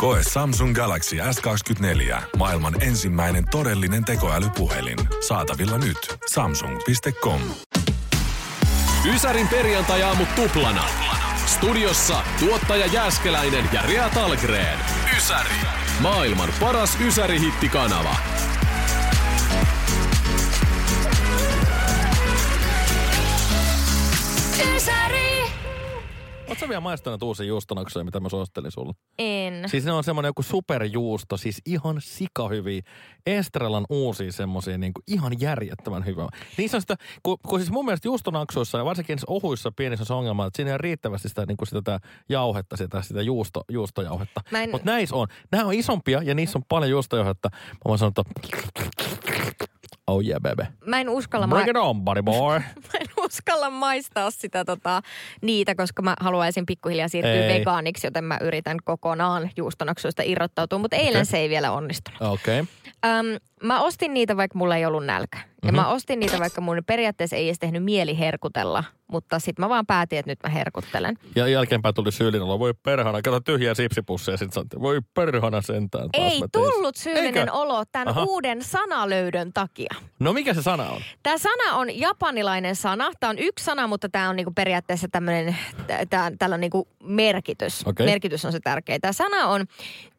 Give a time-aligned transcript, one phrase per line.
[0.00, 2.22] Koe Samsung Galaxy S24.
[2.36, 4.98] Maailman ensimmäinen todellinen tekoälypuhelin.
[5.28, 6.18] Saatavilla nyt.
[6.32, 7.40] Samsung.com.
[9.14, 10.84] Ysärin perjantai-aamu tuplana.
[11.46, 14.78] Studiossa tuottaja Jääskeläinen ja Rea Talgren.
[15.16, 15.54] Ysäri.
[16.00, 18.16] Maailman paras Ysäri-hittikanava.
[26.70, 28.92] Vielä maistanut uusia juustonaksoja, mitä mä suosittelin sulle?
[29.18, 29.68] En.
[29.68, 32.82] Siis ne on semmoinen joku superjuusto, siis ihan sikahyviä.
[33.26, 36.28] Estrelan uusia semmoisia niin ihan järjettömän hyvää.
[36.58, 40.14] Niissä on sitä, kun, kun siis mun mielestä juustonaksoissa ja varsinkin ohuissa pienissä on se
[40.14, 44.40] ongelma, että siinä ei ole riittävästi sitä, niin kuin sitä jauhetta, sitä, sitä juusto, juustojauhetta.
[44.54, 45.28] En- Mutta näissä on.
[45.52, 47.48] Nämä on isompia ja niissä on paljon juustojauhetta.
[47.52, 48.22] Mä voin sanoa, että
[50.06, 50.64] oh yeah baby.
[50.86, 52.58] Mä en uskalla, ma- Bring it on buddy boy.
[52.92, 52.98] mä
[53.30, 55.02] uskalla maistaa sitä tota,
[55.42, 57.58] niitä, koska mä haluaisin pikkuhiljaa siirtyä Ei.
[57.60, 61.24] vegaaniksi, joten mä yritän kokonaan juustonaksuista irrottautua, mutta eilen Okei.
[61.24, 62.22] se ei vielä onnistunut.
[62.22, 62.60] Okei.
[62.60, 63.18] Okay.
[63.18, 65.36] Öm, mä ostin niitä, vaikka mulla ei ollut nälkä.
[65.62, 65.76] Ja Mhm.
[65.76, 69.86] mä ostin niitä, vaikka mun periaatteessa ei edes tehnyt mieli herkutella, mutta sitten mä vaan
[69.86, 71.18] päätin, että nyt mä herkuttelen.
[71.36, 72.58] Ja jälkeenpäin tuli syyllinen olo.
[72.58, 74.36] Voi perhana, kato tyhjiä sipsipusseja.
[74.36, 76.10] Sitten sanottiin, voi perhana sentään.
[76.10, 77.52] taas Ei tullut syyllinen Eikö?
[77.52, 78.24] olo tämän Aha.
[78.24, 79.94] uuden sanalöydön takia.
[80.18, 81.02] No mikä se sana on?
[81.22, 83.10] Tämä sana on japanilainen sana.
[83.20, 85.56] Tämä on yksi sana, mutta tämä on niinku periaatteessa tämmöinen,
[86.38, 87.82] tällä on niinku merkitys.
[87.86, 88.06] Okei.
[88.06, 88.98] Merkitys on se tärkeä.
[88.98, 89.66] Tämä sana on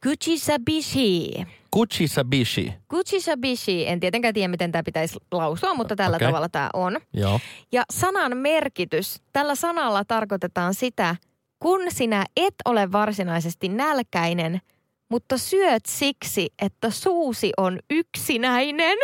[0.03, 1.45] kuchisabishi.
[1.71, 2.73] Kuchisabishi.
[2.87, 6.27] Kuchisabishi, en tietenkään tiedä, miten tämä pitäisi lausua, mutta tällä Okei.
[6.27, 6.99] tavalla tämä on.
[7.13, 7.39] Joo.
[7.71, 11.15] Ja sanan merkitys, tällä sanalla tarkoitetaan sitä,
[11.59, 14.61] kun sinä et ole varsinaisesti nälkäinen,
[15.09, 18.97] mutta syöt siksi, että suusi on yksinäinen.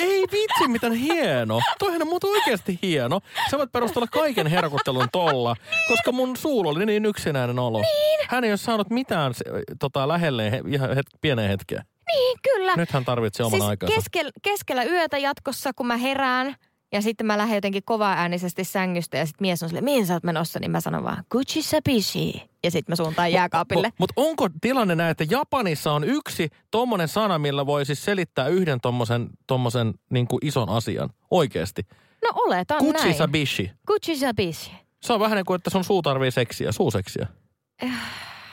[0.00, 1.60] Ei vitsi, miten hieno.
[1.78, 3.20] Toihan on muuten oikeasti hieno.
[3.50, 5.56] Sä voit perustella kaiken herkuttelun tolla,
[5.88, 7.80] koska mun suulla oli niin yksinäinen olo.
[7.80, 8.20] Niin.
[8.28, 9.34] Hän ei ole saanut mitään
[9.80, 11.82] tota, lähelleen he, ihan het, pieneen hetkeen.
[12.12, 12.76] Niin, kyllä.
[12.76, 13.94] Nyt hän tarvitsee oman siis aikansa.
[13.94, 16.54] keskel, keskellä yötä jatkossa, kun mä herään
[16.92, 20.14] ja sitten mä lähden jotenkin kovaa äänisesti sängystä ja sitten mies on silleen, mihin sä
[20.14, 20.60] oot menossa?
[20.60, 22.50] Niin mä sanon vaan, Gucci Sabishi.
[22.64, 23.92] Ja sitten mä suuntaan jääkaapille.
[23.98, 28.80] Mutta onko tilanne näin, että Japanissa on yksi tommonen sana, millä voi siis selittää yhden
[28.80, 31.10] tommosen, tommosen niin kuin ison asian?
[31.30, 31.86] Oikeesti.
[32.22, 32.94] No oletan näin.
[32.94, 33.70] Kuchisabishi.
[33.86, 34.72] Gucci Sabishi.
[35.02, 37.26] Se on vähän niin kuin, että sun suu tarvii seksiä, suuseksiä.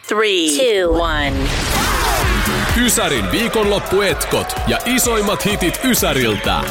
[0.07, 1.33] Three, two, one.
[2.85, 6.61] Ysärin viikonloppuetkot ja isoimmat hitit Ysäriltä.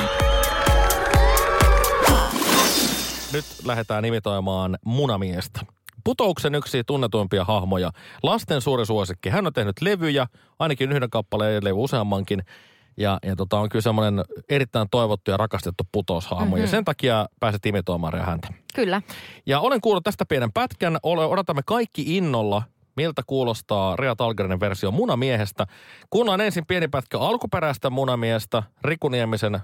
[3.37, 5.61] Nyt lähdetään imitoimaan munamiestä.
[6.05, 7.91] Putouksen yksi tunnetuimpia hahmoja.
[8.23, 9.29] Lasten suuri suosikki.
[9.29, 10.27] Hän on tehnyt levyjä,
[10.59, 12.43] ainakin yhden kappaleen levy useammankin.
[12.97, 16.45] Ja, ja tota, on kyllä semmoinen erittäin toivottu ja rakastettu putoushahmo.
[16.45, 16.61] Mm-hmm.
[16.61, 18.49] Ja sen takia pääset imitoimaan Rea häntä.
[18.75, 19.03] Kyllä.
[19.47, 20.99] Ja olen kuullut tästä pienen pätkän.
[21.03, 22.63] Odotamme kaikki innolla,
[22.97, 25.67] miltä kuulostaa Rea Talgerinen versio Munamiehestä.
[26.11, 29.61] Kuullaan ensin pieni pätkä alkuperäistä Munamiestä Riku Niemisen ö,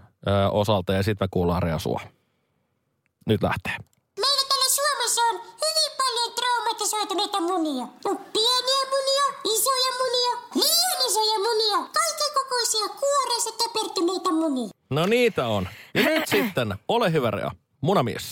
[0.51, 2.01] osalta ja sitten me kuullaan Rea sua.
[3.27, 3.77] Nyt lähtee.
[4.21, 7.85] Meillä täällä Suomessa on hyvin paljon traumatisoituneita munia.
[8.05, 9.25] On pieniä munia,
[9.55, 14.71] isoja munia, liian isoja munia, kaiken kokoisia kuoreissa töpertyneitä munia.
[14.91, 15.69] No niitä on.
[15.95, 17.51] Ja nyt sitten, ole hyvä Rea,
[17.81, 18.25] Munamies.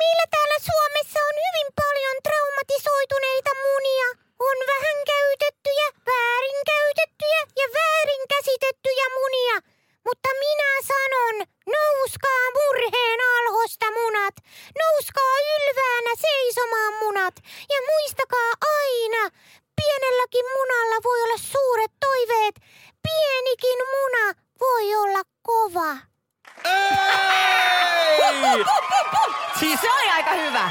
[0.00, 4.08] Meillä täällä Suomessa on hyvin paljon traumatisoituneita munia.
[4.48, 9.56] On vähän käytettyjä, väärin käytettyjä ja väärin käsitettyjä munia.
[10.06, 11.36] Mutta minä sanon,
[11.76, 14.36] nouskaa murheen alhosta munat.
[14.82, 17.34] Nouskaa ylväänä seisomaan munat.
[17.72, 19.22] Ja muistakaa aina,
[19.78, 22.54] pienelläkin munalla voi olla suuret toiveet.
[23.04, 24.24] Pienikin muna
[24.60, 25.90] voi olla kova.
[26.64, 26.96] Ei!
[29.58, 30.70] Siis, Se oli aika hyvä.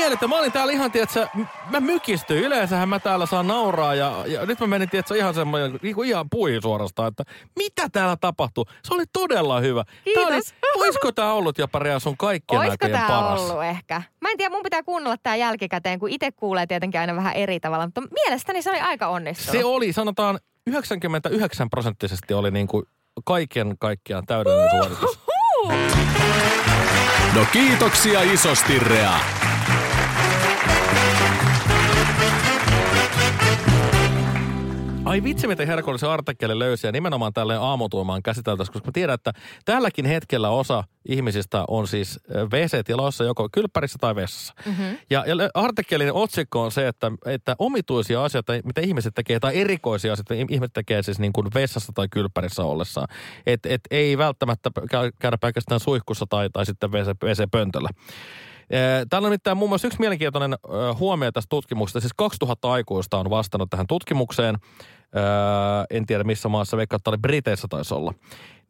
[0.00, 0.28] Ihan mielettä.
[0.28, 1.26] Mä olin täällä ihan, tiedätkö,
[1.70, 2.44] mä mykistyin.
[2.44, 6.30] Yleensähän mä täällä saan nauraa ja, ja nyt mä menin, tiedätkö, ihan semmoinen, niinku ihan
[6.30, 7.24] pui suorastaan, että
[7.58, 8.66] mitä täällä tapahtuu.
[8.84, 9.84] Se oli todella hyvä.
[9.84, 10.54] Tää oli, Kiitos.
[10.76, 13.40] oisko tää ollut jopa Rea sun kaikkien Oisko aikojen tämä paras?
[13.40, 14.02] ollut ehkä?
[14.20, 17.60] Mä en tiedä, mun pitää kuunnella tää jälkikäteen, kun itse kuulee tietenkin aina vähän eri
[17.60, 17.86] tavalla.
[17.86, 19.52] Mutta mielestäni se oli aika onnistunut.
[19.60, 22.84] Se oli, sanotaan, 99 prosenttisesti oli niinku
[23.24, 25.20] kaiken kaikkiaan täydellinen suoritus.
[27.34, 29.49] No kiitoksia isosti Rea.
[35.10, 39.32] Ai vitsi, miten herkullisen artikkeli löysi ja nimenomaan tälle aamutuomaan käsiteltäisiin, koska mä tiedän, että
[39.64, 44.54] tälläkin hetkellä osa ihmisistä on siis WC-tiloissa joko kylppärissä tai vessassa.
[44.66, 44.98] Mm-hmm.
[45.10, 50.12] Ja, ja artikkelin otsikko on se, että, että omituisia asioita, mitä ihmiset tekee, tai erikoisia
[50.12, 53.08] asioita, ihmiset tekee siis niin kuin vessassa tai kylppärissä ollessaan.
[53.46, 57.88] Että et ei välttämättä käy- käydä pelkästään suihkussa tai, tai sitten WC, WC-pöntöllä.
[57.92, 58.49] Eh,
[59.10, 60.56] Täällä on nimittäin muun muassa yksi mielenkiintoinen
[60.98, 62.00] huomio tästä tutkimuksesta.
[62.00, 64.58] Siis 2000 aikuista on vastannut tähän tutkimukseen.
[65.90, 68.14] En tiedä missä maassa, vaikka että oli Briteissä taisi olla.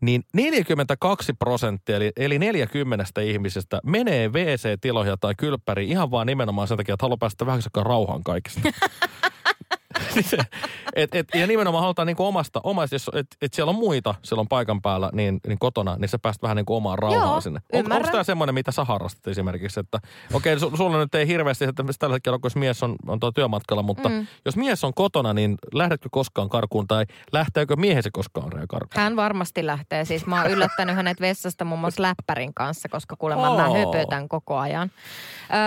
[0.00, 6.76] Niin 42 prosenttia, eli, eli 40 ihmisestä menee WC-tiloihin tai kylppäriin ihan vaan nimenomaan sen
[6.76, 8.60] takia, että haluaa päästä vähän rauhaan kaikista.
[10.96, 14.48] et, et, ja nimenomaan halutaan niinku omasta, omasta jos, et, et siellä on muita silloin
[14.48, 17.60] paikan päällä, niin, niin kotona, niin sä pääst vähän niinku omaan rauhaan Joo, sinne.
[17.72, 19.98] On, onko tämä semmoinen, mitä sä harrastat esimerkiksi, että
[20.32, 23.32] okei, okay, su, sulla nyt ei hirveästi, että tällä hetkellä, jos mies on, on tuo
[23.32, 24.26] työmatkalla, mutta mm.
[24.44, 29.02] jos mies on kotona, niin lähdetkö koskaan karkuun tai lähteekö miehesi koskaan karkuun?
[29.02, 30.04] Hän varmasti lähtee.
[30.04, 33.74] Siis mä oon yllättänyt hänet vessasta muun muassa läppärin kanssa, koska kuulemma mä Oo.
[33.74, 34.90] höpötän koko ajan.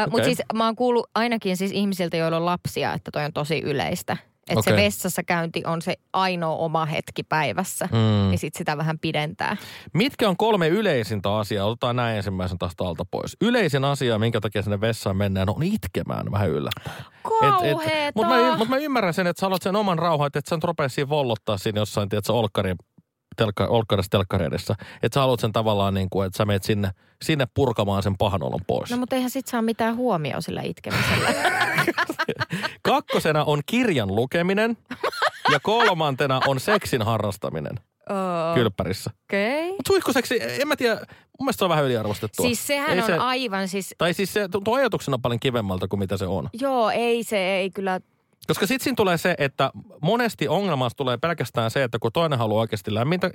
[0.05, 3.33] Ö, Mutta siis mä oon kuullut ainakin siis ihmisiltä, joilla on lapsia, että toi on
[3.33, 4.17] tosi yleistä.
[4.49, 4.85] Että se Okei.
[4.85, 7.89] vessassa käynti on se ainoa oma hetki päivässä.
[7.91, 8.29] Mm.
[8.29, 9.57] Niin sit sitä vähän pidentää.
[9.93, 11.65] Mitkä on kolme yleisintä asiaa?
[11.65, 13.37] Otetaan näin ensimmäisen taas alta pois.
[13.41, 17.05] Yleisin asia, minkä takia sinne vessaan mennään, on itkemään vähän yllättäen.
[18.15, 20.55] Mutta mä, mut mä ymmärrän sen, että sä haluat sen oman rauhan, että et sä
[20.55, 22.75] nyt rupea siinä vollottaa siinä jossain, tiedätkö, olkkari,
[23.37, 24.75] telkka, olkkarissa telkkari edessä.
[25.03, 26.89] Että sä haluat sen tavallaan niin kuin, että sä meet sinne,
[27.23, 28.91] sinne purkamaan sen pahan olon pois.
[28.91, 31.29] No mutta eihän sit saa mitään huomioon sillä itkemisellä.
[32.81, 34.77] Kakkosena on kirjan lukeminen
[35.51, 39.11] ja kolmantena on seksin harrastaminen Oh, kylppärissä.
[39.23, 39.67] Okei.
[39.71, 41.05] Mutta suihkuseksi, en mä tiedä, mun
[41.39, 42.45] mielestä se on vähän yliarvostettua.
[42.45, 43.95] Siis sehän Ei on se- aivan siis...
[43.97, 46.49] Tai siis se tuo ajatuksena paljon kivemmalta kuin mitä se on.
[46.53, 47.99] Joo, ei se ei kyllä...
[48.47, 52.61] Koska sitten siinä tulee se, että monesti ongelmasta tulee pelkästään se, että kun toinen haluaa
[52.61, 53.31] oikeasti lämmintä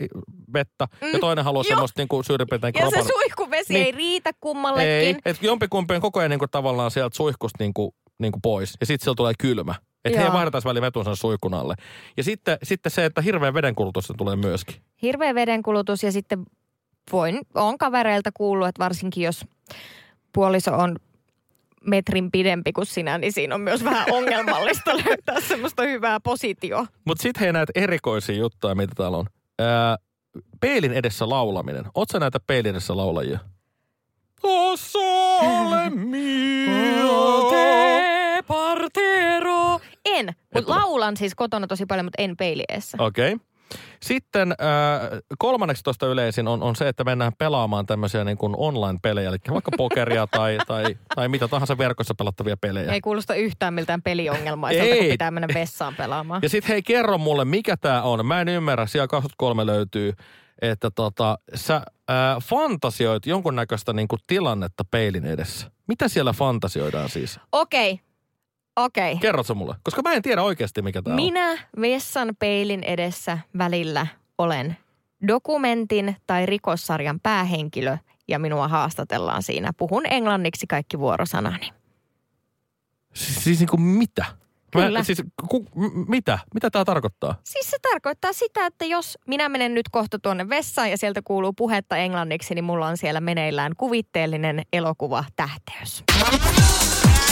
[0.52, 1.68] vettä mm, ja toinen haluaa joo.
[1.68, 3.86] semmoista niin kuin syrjipeten Ja se suihkuvesi Niin.
[3.86, 4.88] ei riitä kummallekin.
[4.90, 8.42] Ei, että jompikumpi on koko ajan niin kuin tavallaan sieltä suihkusta niin kuin, niin kuin
[8.42, 9.74] pois ja sitten siellä tulee kylmä.
[10.04, 11.74] Että he vaihdetaan väliin vetun sen suihkun alle.
[12.16, 14.76] Ja sitten, sitten se, että hirveän vedenkulutus tulee myöskin.
[15.02, 16.42] Hirveä vedenkulutus ja sitten
[17.12, 19.44] voin, on kavereilta kuullut, että varsinkin jos
[20.32, 20.96] puoliso on
[21.88, 26.86] metrin pidempi kuin sinä, niin siinä on myös vähän ongelmallista löytää semmoista hyvää positioa.
[27.04, 29.26] Mutta sitten hei näitä erikoisia juttuja, mitä täällä on.
[29.58, 29.96] Ää,
[30.60, 31.84] peilin edessä laulaminen.
[32.12, 33.38] Sä näitä peilin edessä laulajia?
[34.42, 37.50] O sole mio.
[38.46, 39.80] partero.
[40.04, 42.98] En, mutta laulan siis kotona tosi paljon, mutta en peilieessä.
[43.00, 43.32] Okei.
[43.32, 43.47] Okay.
[44.00, 49.28] Sitten äh, kolmanneksi tuosta yleisin on, on se, että mennään pelaamaan tämmöisiä niin kuin online-pelejä,
[49.28, 52.92] eli vaikka pokeria tai, tai, tai mitä tahansa verkossa pelattavia pelejä.
[52.92, 56.42] Ei kuulosta yhtään miltään peliongelmaiselta, kun pitää mennä vessaan pelaamaan.
[56.42, 58.26] Ja sitten hei, kerro mulle, mikä tämä on.
[58.26, 60.12] Mä en ymmärrä, siellä 23 löytyy,
[60.62, 61.84] että tota, sä äh,
[62.42, 65.70] fantasioit jonkunnäköistä niin kuin tilannetta peilin edessä.
[65.86, 67.40] Mitä siellä fantasioidaan siis?
[67.52, 68.00] Okei,
[68.84, 69.16] okei.
[69.16, 69.74] Kerrot sä mulle?
[69.82, 71.22] Koska mä en tiedä oikeasti, mikä tämä on.
[71.22, 74.06] Minä vessan peilin edessä välillä
[74.38, 74.76] olen
[75.28, 77.96] dokumentin tai rikossarjan päähenkilö
[78.28, 79.72] ja minua haastatellaan siinä.
[79.76, 81.72] Puhun englanniksi kaikki vuorosanani.
[83.14, 84.24] Siis, siis niin kuin mitä?
[84.72, 84.98] Kyllä.
[84.98, 86.38] Mä, siis, ku, m- mitä?
[86.54, 87.34] Mitä tämä tarkoittaa?
[87.44, 91.52] Siis se tarkoittaa sitä, että jos minä menen nyt kohta tuonne vessaan ja sieltä kuuluu
[91.52, 96.04] puhetta englanniksi, niin mulla on siellä meneillään kuvitteellinen elokuva tähteys.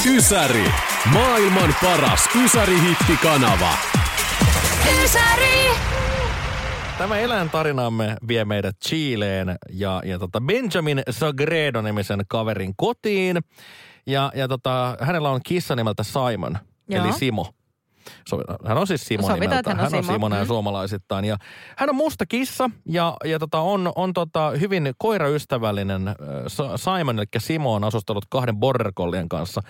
[0.04, 0.64] Ysäri.
[1.12, 3.72] Maailman paras Ysäri-hittikanava.
[6.98, 13.38] Tämä eläintarinamme vie meidät Chileen ja, ja tota Benjamin Sagredo-nimisen kaverin kotiin.
[14.06, 17.04] Ja, ja tota, hänellä on kissa nimeltä Simon, Joo.
[17.04, 17.55] eli Simo.
[18.66, 19.70] Hän on siis Simo Sovitaan, nimeltä.
[19.70, 20.12] hän on hän on Simo.
[20.14, 20.46] Simo näin Mm.
[20.46, 21.24] suomalaisittain.
[21.24, 21.36] Ja
[21.76, 26.08] hän on musta kissa ja, ja tota, on, on tota, hyvin koiraystävällinen.
[26.08, 26.14] Äh,
[26.76, 29.60] Simon, eli Simo, on asustellut kahden border collien kanssa.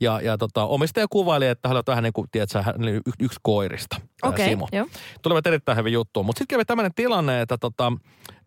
[0.00, 3.00] Ja, ja tota, omistaja kuvaili, että hän on vähän niin kuin, tiedätkö, hän oli y-
[3.20, 3.96] yksi koirista.
[4.20, 4.86] tää Okei, Simo joo.
[5.22, 6.26] tulivat erittäin hyvin juttuun.
[6.26, 7.92] Mutta sitten kävi tämmöinen tilanne, että tota,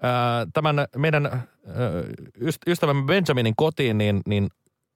[0.01, 1.41] ää, tämän meidän ää,
[2.67, 4.47] ystävämme Benjaminin kotiin, niin, niin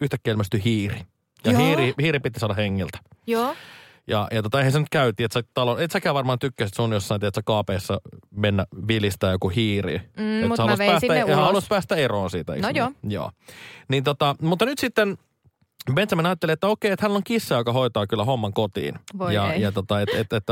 [0.01, 1.01] yhtäkkiä ilmestyi hiiri.
[1.45, 1.61] Ja Joo.
[1.61, 2.99] hiiri, hiiri piti saada hengiltä.
[3.27, 3.55] Joo.
[4.07, 6.91] Ja, ja tota, eihän se nyt käytiin, että sä, talo, et säkään varmaan tykkäsit sun
[6.91, 7.97] jossain, tiedät, sä kaapeessa
[8.35, 10.01] mennä vilistää joku hiiri.
[10.17, 11.67] Mm, Et mut sä mä vein päästä, sinne ulos.
[11.67, 12.53] päästä eroon siitä.
[12.53, 12.77] eikö No niin?
[12.77, 12.91] joo.
[13.03, 13.31] joo.
[13.87, 15.17] Niin tota, mutta nyt sitten
[15.93, 18.95] Benjamin ajatteli, että okei, että hänellä on kissa, joka hoitaa kyllä homman kotiin.
[19.17, 19.61] Voi ja, ei.
[19.61, 20.43] ja tota, että et, et,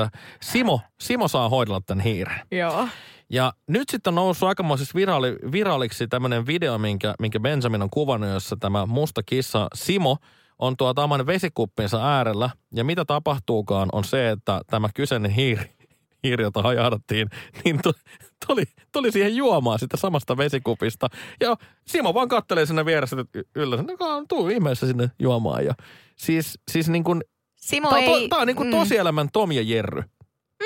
[0.42, 2.40] Simo, Simo saa hoidella tämän hiiren.
[2.52, 2.88] Joo.
[3.30, 8.30] Ja nyt sitten on noussut aikamoisessa viraali, viraaliksi tämmöinen video, minkä, minkä Benjamin on kuvannut,
[8.30, 10.18] jossa tämä musta kissa Simo
[10.62, 12.50] on tuota oman vesikuppinsa äärellä.
[12.74, 15.66] Ja mitä tapahtuukaan on se, että tämä kyseinen hiiri,
[16.24, 17.28] hiiri, jota hajahdattiin,
[17.64, 17.80] niin
[18.48, 21.08] tuli, tuli, siihen juomaan sitä samasta vesikupista.
[21.40, 21.56] Ja
[21.88, 25.66] Simo vaan kattelee sinne vieressä, että ylläsen, no tuu ihmeessä sinne juomaan.
[25.66, 25.74] Ja
[26.16, 27.22] siis, siis niin kuin,
[27.56, 30.04] Simo tää, to, ei, tää on niin kuin mm, tosielämän Tom ja Jerry.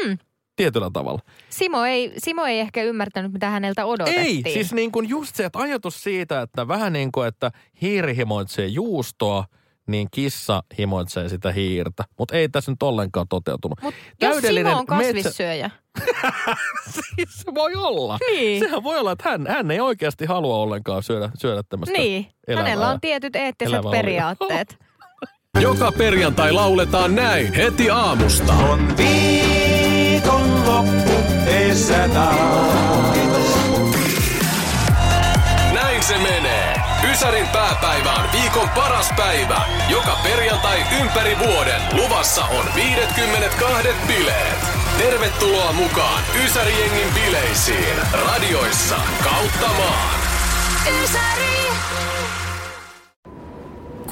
[0.06, 0.18] Mm.
[0.56, 1.20] Tietyllä tavalla.
[1.50, 4.48] Simo, ei, Simo ei ehkä ymmärtänyt, mitä häneltä odotettiin.
[4.48, 8.16] Ei, siis niin kuin just se, että ajatus siitä, että vähän niin kuin, että hiiri
[8.16, 9.46] himoitsee juustoa,
[9.88, 12.04] niin kissa himoitsee sitä hiirtä.
[12.20, 13.80] Mutta ei tässä nyt ollenkaan toteutunut.
[13.82, 15.70] Mut jos Simo on kasvissyöjä.
[16.94, 18.18] siis se voi olla.
[18.32, 18.60] Niin.
[18.60, 22.64] Sehän voi olla, että hän, hän ei oikeasti halua ollenkaan syödä, syödä tämmöistä Niin, elävää.
[22.64, 24.78] hänellä on tietyt eettiset periaatteet.
[25.62, 28.54] Joka perjantai lauletaan näin heti aamusta.
[28.54, 31.12] On viikonloppu
[31.48, 32.08] edessä
[35.74, 36.45] Näin se menee.
[37.16, 39.62] Ysärin pääpäivä on viikon paras päivä.
[39.90, 44.58] Joka perjantai ympäri vuoden luvassa on 52 bileet.
[44.98, 47.96] Tervetuloa mukaan Ysärijengin bileisiin.
[48.28, 50.20] Radioissa kautta maan.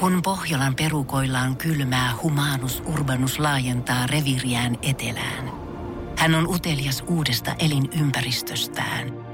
[0.00, 5.52] Kun Pohjolan perukoillaan kylmää, humanus urbanus laajentaa reviriään etelään.
[6.18, 9.33] Hän on utelias uudesta elinympäristöstään.